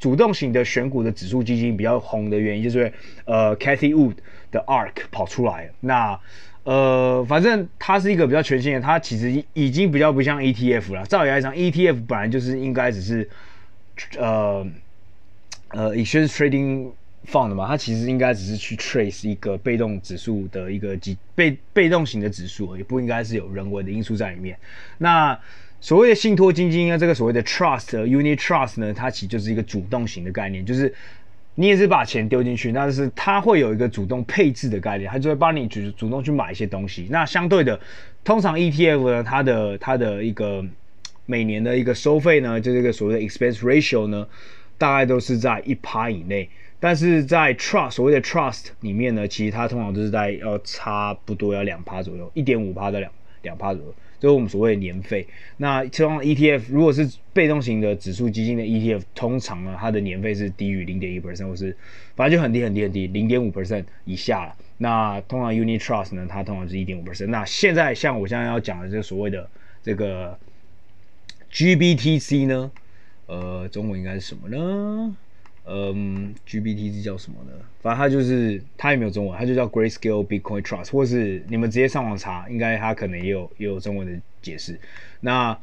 [0.00, 2.92] 主动型的选股的指数基金比较红的原因，就是
[3.26, 4.14] 呃，Cathie Wood
[4.50, 6.18] 的 ARK 跑出来，那
[6.64, 11.06] 呃，反正它是一个比较全新的，它其实已经比较不像 ETF 了。
[11.06, 13.28] 照理来讲，ETF 本来就是应该只是
[14.18, 14.66] 呃
[15.68, 16.90] 呃 exchange trading。
[17.24, 24.58] 放的嘛，它其实应该只是去 trace 一个被动指数的一个基被被动型的指数，也不应该是有人为的因素在里面。
[24.96, 25.38] 那
[25.80, 30.92] 所谓的信托基金啊，这个所谓的 trust unit trust 呢，它其实就是一个主动型的概念，就是
[31.54, 37.08] 你也是把钱丢进去，但是它会有一个主动配置的概念，它就会帮你主主动去买一些东西。
[37.10, 37.80] 那相对的，
[38.22, 40.64] 通常 ETF 呢，它的它的一个
[41.26, 44.26] 每年的一个收费呢，就这个所谓的 expense ratio 呢，
[44.76, 46.48] 大概都是在一趴以内。
[46.78, 53.12] 但是在 trust 所谓的 trust 里面呢，其实它通常都是在要差不多要两趴左右，一点五趴到两
[53.42, 55.26] 两趴左右，就是我们所谓的年费。
[55.56, 61.76] 那通常 ETF 如果是被动型的指数基金的 ETF，通常呢它的年费是低于零点一 percent，或是
[62.14, 64.54] 反正就很低很低很低，零点五 percent 以下了。
[64.78, 67.26] 那通常 unit trust 呢，它通常是一点五 percent。
[67.26, 69.48] 那现在像我现在要讲的这个所谓的
[69.82, 70.38] 这个
[71.52, 72.70] GBTC 呢，
[73.26, 75.16] 呃，中文应该是什么呢？
[75.72, 77.52] 嗯，GBT 是叫什么呢？
[77.80, 84.78] 反正它就是它也没有中文，它就叫 Grayscale Bitcoin Trust，或是你们直接上网查，应该它可能也有也有中文的解释。
[85.20, 85.56] 那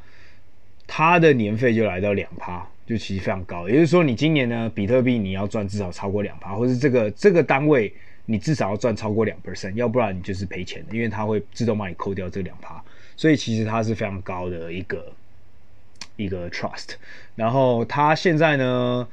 [0.88, 3.68] 它的年费就来到两趴，就其实非常高。
[3.68, 7.94] 也就是说，你今年呢，比特币你要赚至少超过两趴，或是这个这个单位
[8.26, 12.82] 你至少要赚超过两 percent，要不然你就是赔钱的，因为它会自动帮你扣掉这两趴。
[13.18, 15.12] 所以其实它是非常高的一个
[16.16, 16.92] 一个 trust。
[17.36, 19.08] 然后它现在呢，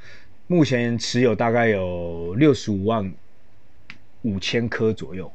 [0.47, 3.11] 目前持有大概有六十五万
[4.21, 5.31] 五千颗左右，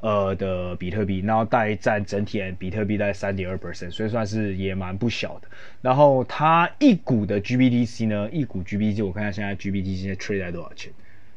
[0.00, 5.48] 呃的比特币，然后大概占整体比特币大概三点二 percent，所以算是也蛮不小的。
[5.80, 10.92] 然后它一股的 GBTC 呢，一股 GBTC 我看一下现在 GBTC 现在 trade 在多少钱？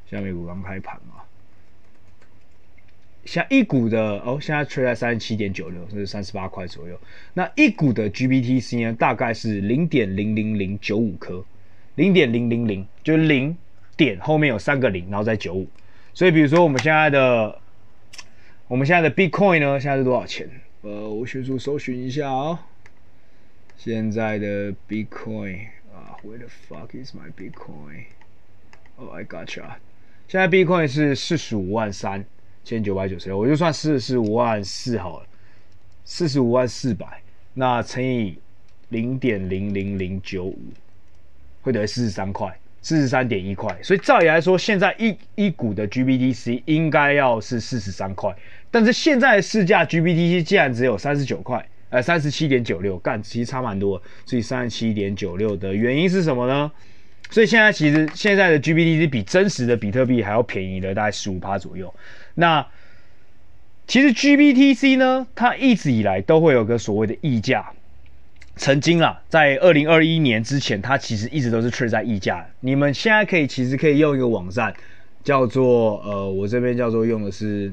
[0.10, 1.24] 现在美股刚开盘嘛，
[3.24, 7.00] 像一股的哦，现在 trade 在三十七点九六，是三十八块左右。
[7.34, 11.46] 那一股的 GBTC 呢，大概是零点零零零九五颗。
[11.98, 13.58] 零点零零零，就是零
[13.98, 15.68] 点后面有三个零，然后再九五。
[16.14, 17.60] 所以比如说我们现在的，
[18.68, 20.48] 我们现在的 Bitcoin 呢，现在是多少钱？
[20.82, 22.60] 呃，我迅速搜寻一下、哦。
[23.78, 29.64] 现在的 Bitcoin 啊，Where the fuck is my Bitcoin？Oh, I gotcha。
[30.28, 32.24] 现在 Bitcoin 是四十五万三
[32.64, 35.28] 千九百九十六，我就算四十五万四好了，
[36.06, 37.22] 四十五万四百，
[37.56, 38.38] 那乘以
[38.90, 40.60] 零点零零零九五。
[41.62, 48.36] 会得四十三块，四十三点一块，所以照理来说，现在一一股的 GBTC 应该要是四十三块，
[48.72, 56.72] 但是现在市价 GBTC 竟然只有三十九块，呃，三十七点九六，干，其实差蛮多，所以三十七点九六的原因是什么呢？
[57.30, 61.94] 所以现在其实现在的 GBTC 比真实的比特币还要便宜了大概十五趴左右。
[62.36, 62.66] 那
[63.86, 67.74] 其实 GBTC 呢，它一直以来都会有个所谓的溢价。
[68.58, 72.46] 曾经啊，在二零二一年之前，它其实一直都是存在溢价。
[72.60, 74.74] 你们现在可以其实可以用一个网站，
[75.24, 77.72] 叫做呃，我这边叫做用的是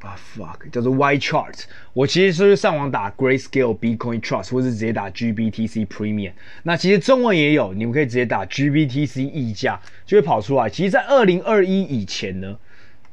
[0.00, 1.64] 啊 fuck，叫做 YChart。
[1.92, 6.32] 我其实是上网打 Grayscale Bitcoin Trust，或是直接打 GBTC Premium。
[6.62, 10.70] 那其实中文也有，你们可以直接打 GBTC 溢价，就会跑出来。
[10.70, 12.58] 其实，在二零二一以前呢。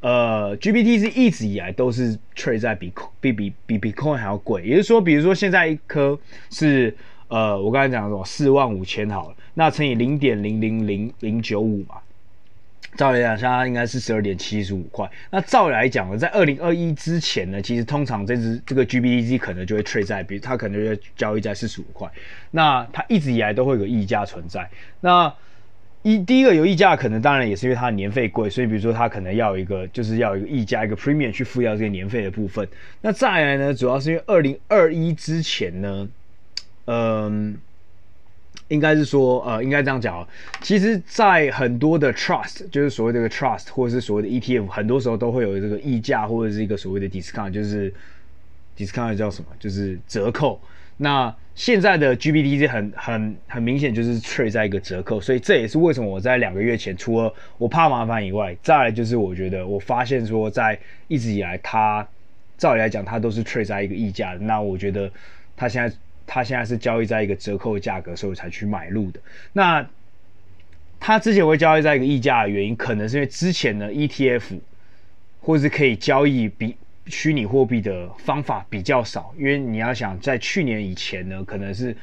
[0.05, 6.15] 呃，GBTC 一直以来都是 trade 在比比比比 Bitcoin 还要贵，也就是说，比如说现在一颗
[6.51, 6.95] 是
[7.27, 11.95] 呃，我刚才讲的什么四万五千好了，那乘以零点零零零零九五嘛，
[12.95, 15.09] 照理来讲，它应该是十二点七十五块。
[15.31, 22.07] 那照理来讲呢，在二零二一之前呢，其实通常这支这个 GBTC 可能就会 trade 在，比它可能就会交易在四十五块。
[22.51, 24.69] 那它一直以来都会有溢价存在。
[24.99, 25.33] 那
[26.05, 32.67] 一第一个有溢价，可能当然也是因为它的年费贵，所以比如说它可能要一个，就是要一个溢价一个 premium 去付掉这个年费的部分。
[33.01, 36.07] 那再来呢，主要是因为二零二一之前呢，
[36.85, 37.57] 嗯，
[38.67, 40.27] 应该是说呃，应该这样讲，
[40.61, 47.91] 其实，在很多的 trust，就是所谓这个 trust 或者是所谓的 ETF，很多时候都会有这个溢价或者是一个所谓的 discount，就是
[48.77, 49.47] discount 叫什么？
[49.59, 50.61] 就是折扣。
[50.97, 60.77] 那现在的 GBTC 很很很明显就是 trade 在一个折扣，所以这也是为什么我在两个月前，除了我怕麻烦以外，再来就是我觉得我发现说，在
[61.07, 62.05] 一直以来它
[62.57, 65.09] 照理来讲它都是 trade 在一个溢价，那我觉得
[65.55, 65.95] 它现在
[66.27, 69.19] 它现在是交易在一个折扣的价格，所以我才去买入的。
[69.53, 69.85] 那
[70.99, 74.59] 它之前会交易在一个溢价的原因，可能是因为之前的 ETF
[75.41, 76.75] 或是可以交易比。
[77.07, 81.95] 虚拟货币的方法比较少，因为你要想在去年以前呢，可能是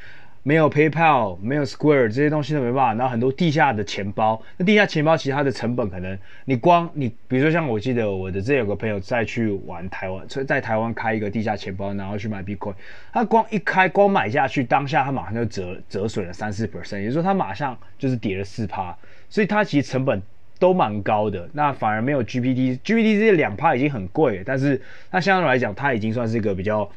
[0.45, 2.95] 没有 PayPal，没有 Square 这些东西都没办法。
[2.95, 12.75] 然后很多地下的钱包，那地下钱包其实它的成本可能，你光你比如说像我记得我的这有个朋友再去玩台湾，在台湾开一个地下钱包，然后去买 Bitcoin，
[13.13, 18.97] 他光一开光买下去，当下他马上就折折损了三四 percent，也就是说他马上就是跌了四趴，
[19.29, 20.21] 所以他其实成本
[20.63, 21.49] 都蛮高的。
[21.53, 26.89] 那反而没有 GPT，GPT 这两趴已经很贵了，但是它相对来讲，它已经算是一个比较。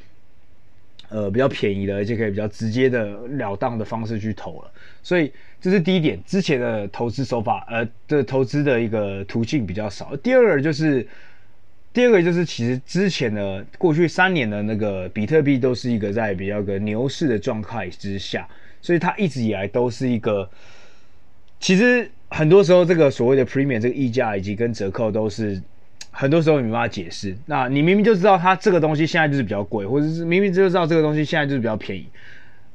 [1.07, 3.05] 呃，比较便宜的，而且可以比较直接的
[3.37, 4.71] 了当的方式去投了，
[5.03, 6.19] 所以这是第一点。
[6.25, 10.15] 之前的投资手法，呃，的投资的一个途径比较少。
[10.17, 11.07] 第二个就是，
[11.93, 18.45] 第二个就是，其实之前的过去三年的那个比特币都是一个在比较个牛市的状态之下，
[18.81, 20.49] 所以它一直以来都是一个，
[21.59, 25.61] 其实很多时候这个所谓的 premium 这个溢价以及跟折扣都是。
[26.17, 32.07] 很多时候你没办法解释，那你明明就知道它这个东西现在就是比较贵，或者是明明就知道这个东西现在就是比较便宜，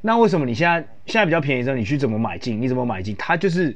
[0.03, 2.61] 那为什么你现在现在比较便宜的时候你去怎么买进？
[2.61, 3.17] 你怎么买进？
[3.17, 3.75] 它就是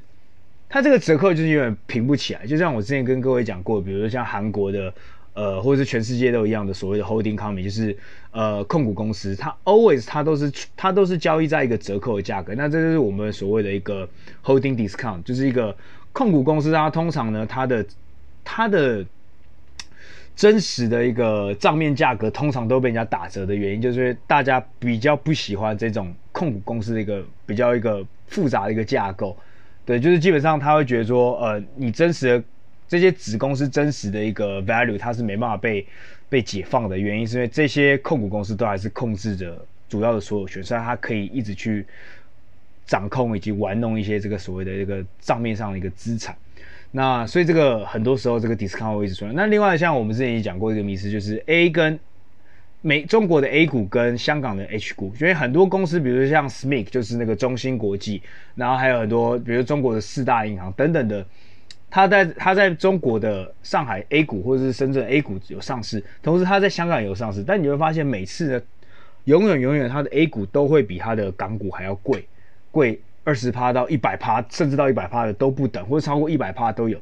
[0.69, 2.45] 它这个折扣就是有点平不起来。
[2.47, 4.93] 就像我之前跟各位讲过，比如说像韩国的
[5.35, 7.95] 呃，或者是全世界都一样的所谓的 holding company，就是
[8.31, 12.55] 呃控股公司，它 always 它都是它都是交易在一个折扣的价格。
[12.55, 14.09] 那这就是我们所谓的一个
[14.43, 15.77] holding discount，就是一个
[16.13, 17.85] 控股公司它通常呢它的
[18.43, 19.05] 它的。
[20.37, 29.37] 真实的一个账面价格通常都被人家打折的原因，就是大家比较不喜欢这种控股公司的一个比较一个复杂的一个架构，
[29.87, 32.45] 对，就是基本上他会觉得说，呃，你真实的
[32.89, 35.87] 这些子公司真实的一个 value，它是没办法被
[36.29, 39.57] 被解放的原因，是因为这些控股公司都还是控制着
[39.89, 41.85] 主要的所有权，所以它可以一直去
[42.87, 46.37] 掌控以及玩弄一些这个所谓的这个账面上的一个资产。
[46.91, 49.33] 那所以这个很多时候这个 discount 会一直出来。
[49.33, 51.99] 那另外像我们之前也讲过一个迷思，就是 A 跟
[52.83, 58.23] 美中国的 A 股跟香港的 H 股，因为很多公司，比如像 SMIC 就是那个中芯国际，
[58.55, 61.27] 然后还有很多，比如中国的四大银行等等的，
[61.95, 68.61] 他在他在中国的上海 A 股或者是深圳 A 股有上市，同时他在香港也有上市，但你会发现每次呢，
[69.27, 72.27] 永远永远他的 A 股都会比他的港股还要贵，
[72.73, 73.01] 贵。
[73.23, 76.99] 二十趴到一百趴，甚至到一百趴的都不等，或者超过一百趴都有。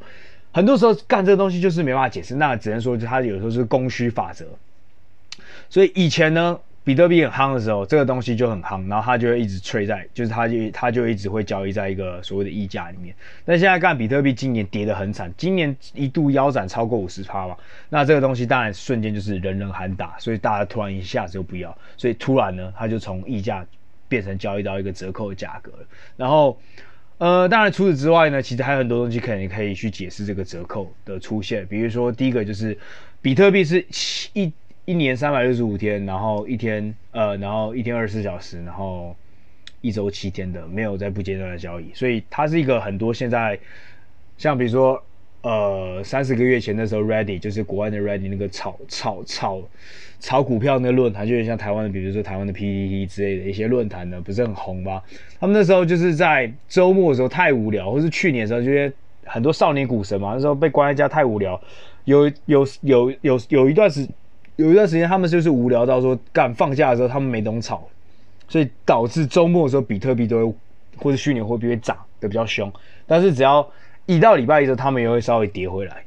[0.53, 4.47] 很多时候干这个东西就是没办法解释，那只能说就它有时候是供需法则。
[5.71, 13.15] 所以以前呢，比特币很夯的时候，这个东西就很夯，然后它就会一直吹在，就是它就它就一直会交易在一个所谓的溢价里面。
[13.45, 17.57] 但现在看比特币今年跌得很惨，今年一度腰斩超过五十趴嘛，
[17.89, 23.67] 那这个东西当然瞬间就是人人喊打，所以大家突然一下子就不要，所以突然呢，它就从溢价。
[24.09, 25.87] 变成交易到一个折扣的价格了，
[26.19, 26.61] 然后，
[27.17, 31.67] 呃，当然除此之外呢，其实还有很多东西可能可以去解释这个折扣的出现。
[31.67, 32.77] 比如说，第一个就是
[33.23, 33.87] 比特币是
[34.35, 34.53] 一
[34.85, 39.15] 一年三百六十五天，然后一天呃，然后一天二十四小时，然后
[39.81, 43.59] 一周七天的，没有在不间断的交易，所以它是一个很多现在
[44.37, 45.03] 像比如说
[45.43, 49.63] 呃三十个月前的时候，ready 就是国外的 ready 那个炒炒炒。
[50.25, 55.03] 炒股票那个论坛，就是像台湾的，比如说台湾的 PTT 之类的一些论坛呢，不是很红吗？
[55.41, 58.93] 他们那时候就是在周末的时候太无聊，或是去年的时候，因为
[59.25, 61.61] 很多少年股神嘛，那时候被关在家太无聊，
[62.05, 64.07] 有有有有有一段时
[64.57, 67.89] 有一段时间，他们就是无聊到说，干放假的时候他们没东炒，
[68.49, 70.55] 所以导致周末的时候比特币都会
[70.97, 72.73] 或者虚拟货币会涨得比较凶，
[73.07, 73.69] 但是只要
[74.07, 76.05] 一到礼拜一的时候，他们也会稍微跌回来，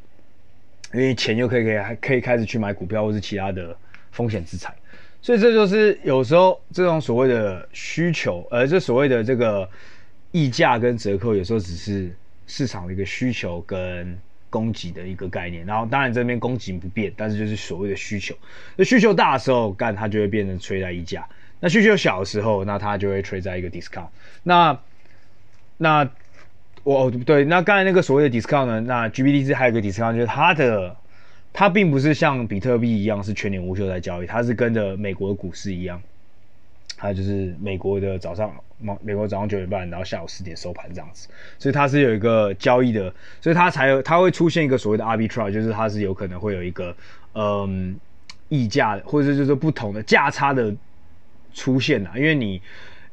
[0.93, 3.75] 因为钱又可以可以还可以开始去买股票或是其他的。
[4.11, 4.73] 风险资产，
[5.21, 9.69] 所以这就是有时候这种所谓的需求，呃，这所谓的这个
[10.31, 12.15] 溢价跟折扣，有时候只是
[12.47, 14.17] 市场的一个需求跟
[14.55, 15.65] 供给的一个概念。
[15.65, 18.33] 然后当然这边供给不变，但是就是所谓的需求。
[18.77, 21.21] 那需求大的时候，干它就会变成吹在溢价；
[21.59, 24.07] 那需求小的时候，那它就会吹在一个 discount。
[24.43, 24.79] 那
[25.77, 26.09] 那
[26.83, 28.79] 我对，那刚才那个所谓的 discount 呢？
[28.81, 30.95] 那 GBTC 还有一个 discount，就是它的。
[31.57, 36.01] 它并不是像比特币一样是全年无休在交易，它是跟着美国的股市一样，
[36.97, 38.53] 它就是美国的早上，
[39.01, 46.95] 美国早上九点半，然后下午四点收盘这样子，所以它是有一个交易的，所以它才有它会出现一个所谓的 arbitrage，就是它是有可能会有一个
[47.33, 47.97] 嗯
[48.49, 50.75] 溢价或者就是不同的价差的
[51.53, 52.61] 出现的，因为你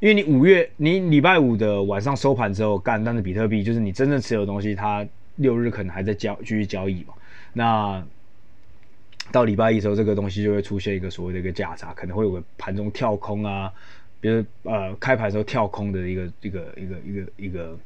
[0.00, 5.06] 因为你五月你礼拜五的晚上收盘之后干，但是比特币就是你真正持有的东西，它
[5.36, 7.14] 六日可能还在交继续交易嘛，
[7.52, 8.04] 那。
[9.30, 13.72] 到礼拜一的时候，这个东西就会出现一个所谓的一个价差，可能会有个盘中跳空啊，
[14.22, 17.78] 比如呃开盘时候跳空的一个一个一个一个一个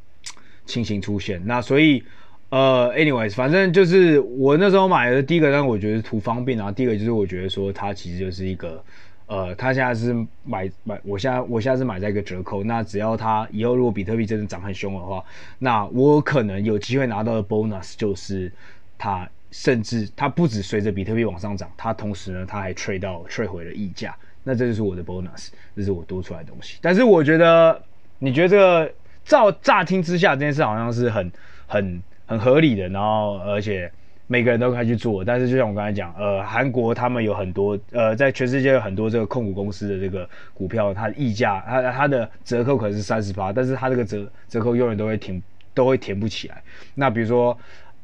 [0.67, 1.45] 情形出现。
[1.45, 2.05] 那所以
[2.51, 8.81] 呃，anyways，反正就是我那时候买的第一个，但我觉得图方便，然后第二个就是我觉得说它其实就是一个
[9.27, 10.15] 呃，他现在是
[10.45, 12.63] 买买，我现在我现在是买在一个折扣。
[12.63, 15.25] 那只要他以后如果比特币真的涨很凶的话，
[15.59, 18.53] 那我可能有机会拿到的 bonus 就是，
[18.97, 24.17] 他甚至他不止随着比特币往上涨，他同时呢他还 trade 到 trade 回了溢价，
[24.49, 26.79] 那这就是我的 bonus，这是我多出来的东西。
[26.81, 27.83] 但是我觉得，
[28.21, 28.93] 你觉得这个
[29.25, 31.33] 照乍听之下这件事好像是很
[31.67, 33.91] 很很合理的，然后而且。
[34.29, 45.41] 每个人都可以去做，但是就像我刚才讲，呃，韩国他们有很多，呃，在全世界有很多这个控股公司的这个股票，它的溢价，它它的折扣可能是三十八，但是它这个折折扣永远都会填，
[45.73, 46.61] 都会填不起来。
[46.97, 47.57] 那比如说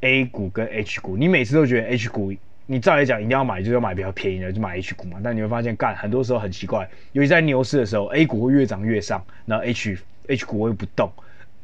[0.02, 2.32] A 股跟 H 股，你每次都觉得 H 股，
[2.72, 5.18] 你照来讲一定要买，就是要买比较便宜的，就买 H 股嘛。
[5.22, 9.98] 但你会发现，干很多时候很奇怪，尤其在牛市的时候，A 股会越涨越上，然后 H
[10.28, 11.12] H 股会不动。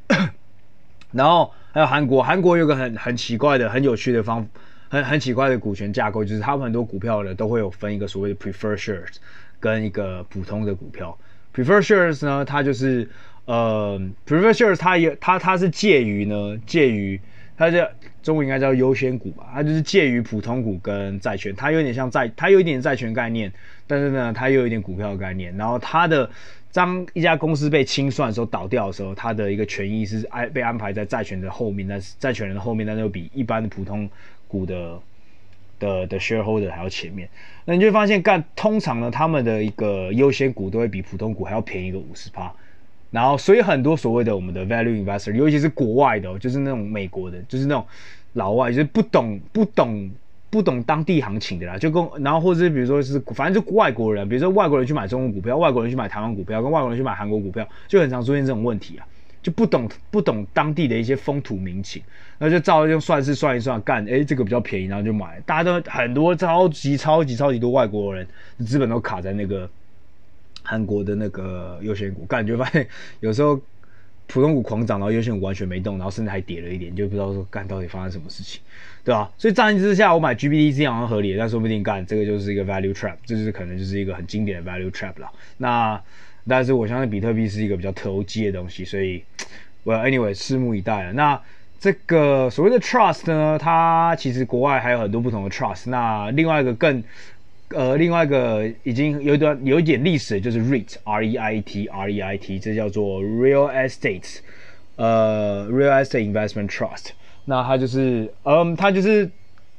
[1.10, 4.46] 然后还有韩国，韩国有个很很奇怪的、很有趣的方，
[4.90, 9.14] 很很奇怪的股权架构，就是他们很多股票呢都会有分一个所谓的 Prefer shares
[9.58, 11.18] 跟一个普通的股票。
[11.54, 13.08] Prefer shares 呢，它就是
[13.46, 17.18] 呃，Prefer shares 它也它它是介于呢介于
[17.56, 17.88] 它叫
[18.28, 23.50] 中文应该叫优先股吧，它就是介于普通股跟债券，它有点像债，它有一点债权概念，
[23.86, 26.30] 但是呢它又有一点股票概念，然后它的。
[26.70, 34.08] 当一家公司被清算的时候倒掉的时候，它的一个权益是安被安排在债权的后面，但是债权人的后面，但是又比一般的普通
[34.46, 34.98] 股的
[35.80, 37.26] 的的 shareholder 还要前面。
[37.64, 42.52] 那你就会发现，干通常呢，他们的一个优先股都会比普通股还要便宜个五十趴。
[43.10, 47.84] 然后，所以很多所谓的我们的 value investor，尤其是国外的，就是那种美国的，就是那种
[48.34, 50.10] 老外，就是不懂不懂。
[50.50, 59.06] 不懂当地行情的啦，就跟然后或者是比如说是反正就外国人，比如说外国人去买中国股票，外国人去买台湾股票，跟外国人去买韩国股票，就很常出现这种问题啊，
[59.42, 62.02] 就不懂不懂当地的一些风土民情，
[62.38, 68.26] 那就照用算式算一算，干，诶，这个比较便宜，然后就买，大家都很多超级超级超级多外国人
[68.64, 69.68] 资本都卡在那个
[70.62, 72.88] 韩国的那个优先股，感觉发现
[73.20, 73.60] 有时候。
[74.28, 78.60] 普通股狂涨，然后优先股完全没动，然后甚至还跌了一点，就不知道说干到底发生什么事情，
[79.02, 79.28] 对吧？
[79.36, 85.28] 所以乍听之下，我买 GBTC 好像合理，但说不定干这个就是一个 value trap，这就是可能就是一个很经典的 value trap 了。
[85.56, 86.00] 那
[86.46, 89.24] 但是我相信比特币是一个比较投机的东西，所以
[89.82, 91.12] 我 anyway 拭目以待了。
[91.14, 91.40] 那
[91.80, 95.88] 这个所谓的 trust 呢，它其实国外还有很多不同的 trust。
[95.88, 97.02] 那另外一个更
[97.70, 104.38] 呃，另外一个已经有一段有一点历史，就是 REIT，R E I T，R E I T，这叫做 Real Estate，
[104.96, 107.08] 呃，Real Estate Investment Trust。
[107.44, 109.30] 那它就是，嗯，它就是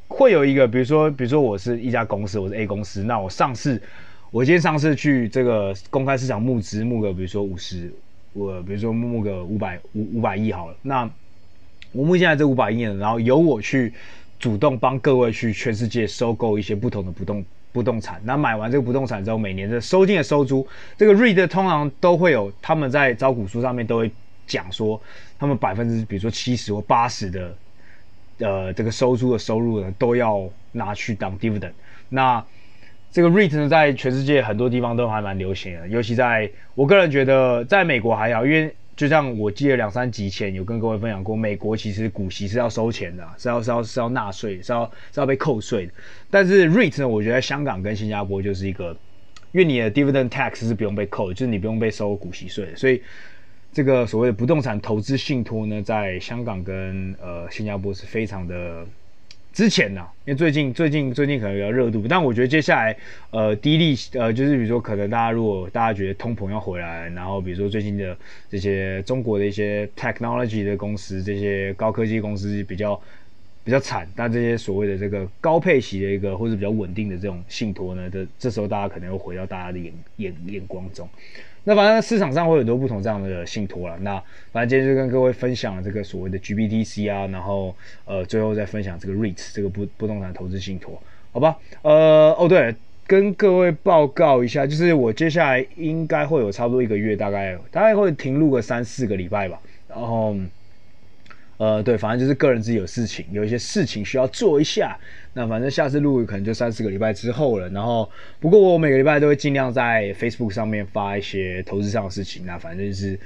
[0.07, 3.81] 会有一个，比如说，比如说我是一家公司，我是 A 公司，那我上市，
[4.29, 7.91] 我今天上市去这个公开市场募资，募个比如说五十，
[8.33, 11.09] 我比如说募个五百五五百亿好了，那
[11.91, 13.91] 我目前在这五百亿呢，然后由我去
[14.37, 17.43] 主动帮各位去全世界收购一些不同的不动。
[17.71, 20.67] 不动产，那买完这个不动产之后，每年的收进的收租，
[20.97, 24.11] 这个 REIT 通常都会有，他们在招股书上面都会
[24.47, 25.01] 讲说，
[25.37, 27.55] 他们百分之比如说七十或八十的，
[28.39, 31.71] 呃，这个收租的收入呢，都要拿去当 dividend。
[32.09, 32.43] 那
[33.11, 38.73] 这个 REIT 呢，在全世界很多地方都还蛮流行的，尤其在我个人觉得，在美国还好，因为。
[38.99, 44.83] 就像我记得两三集前有跟各位分享过，美国其实股息是要收钱的，是要是要是要纳税，是要
[45.13, 45.93] 是要被扣税的。
[46.29, 48.91] 但是 REIT 呢，我觉得香港跟新加坡就是一个，
[49.53, 53.01] 因为你的 dividend tax 是不用被扣，就是你不用被收股息税的，所以
[53.71, 58.85] 这个所谓的不动产投资信托呢，在香港跟呃新加坡是非常的。
[59.59, 62.95] 之前呢、因为最近最近最近可能比较热度，但我觉得接下来，
[63.29, 68.17] 呃，低利，呃，就是比如说，可能大家如果大家觉得通膨要回来，然后比如说最近的
[68.49, 72.97] 这些中国的一些 technology 的公司，这些高科技公司比较
[73.63, 81.07] 比较惨，但这些所谓的这个高配息的一个或者比较稳定的这种信托呢，这这时候大家可能又回到大家的眼眼眼光中。
[81.65, 83.95] 那反正市场上会有很多不同这样的信托了。
[83.99, 84.19] 那
[84.51, 90.99] 反正今天就跟各位分享这个所谓的 GBTC 啊，然后呃最后再分享这个 REITs 这个不不动产投资信托，
[91.31, 91.55] 好吧？
[91.83, 92.73] 呃哦对，
[93.05, 100.35] 跟各位报告一下，就是我接下来应该会有差不多一个月，大概大概会停录个三四个礼拜吧，然后。
[101.59, 104.97] 呃，对，反正就是个人自己有事情，有一些事情需要做一下。
[105.33, 107.67] 那反正下次录可能就三四个礼拜之后了。
[107.71, 112.45] 然后，不过我每个礼拜都会尽量在 Facebook 上面发一些投资上的事情。
[112.45, 113.19] 那反正就是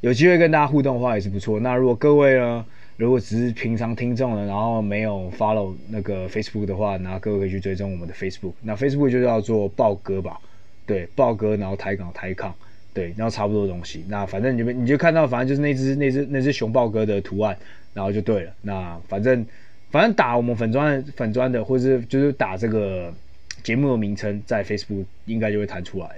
[0.00, 1.60] 有机会跟大家互动的话也是不错。
[1.60, 2.64] 那如果各位呢，
[2.96, 8.54] 如果只是平常听众呢，然后没有 follow 那个 Facebook 的话，那各位可以去追踪我们的 Facebook。
[8.62, 10.40] 那 Facebook 就叫做豹哥吧，
[10.86, 12.54] 对，豹哥，然后台港台抗。
[12.98, 17.56] 对，然后差不多的东西，那反正你们你就看到，反正就是那只那只那只熊豹哥的图案，
[17.94, 18.52] 然后就对了。
[18.62, 19.46] 那反正
[19.92, 23.14] 反正打我们粉砖粉砖的，或是就是打这个
[23.62, 26.10] 节目的名称在 Facebook 应该就会弹出来，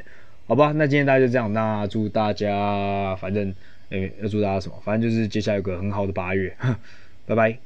[0.46, 0.72] 好吧？
[0.74, 3.54] 那今天大家就这样，那祝大家反正
[3.90, 4.74] 诶、要祝大家什么？
[4.82, 6.56] 反正就是接下来有个很好的八月，
[7.26, 7.60] 拜拜。